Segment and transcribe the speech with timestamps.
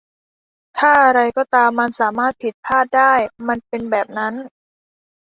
[0.77, 3.13] ถ้าอะไรก็ตามมันสามารถผิดพลาดได้
[3.47, 4.33] มันเป็นแบบนั้น